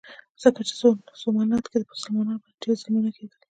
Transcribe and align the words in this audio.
ځکه 0.41 0.59
چې 0.67 0.73
په 1.07 1.13
سومنات 1.21 1.65
کې 1.69 1.77
په 1.87 1.93
مسلمانانو 1.95 2.41
باندې 2.41 2.61
ډېر 2.63 2.75
ظلمونه 2.81 3.09
کېدل. 3.17 3.39